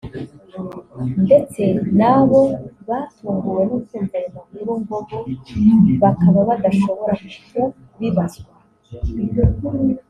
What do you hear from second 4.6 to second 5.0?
ngo